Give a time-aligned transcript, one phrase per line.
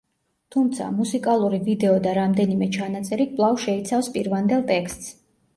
[0.53, 5.17] თუმცა, მუსიკალური ვიდეო და რამდენიმე ჩანაწერი კვლავ შეიცავს პირვანდელ ტექსტს.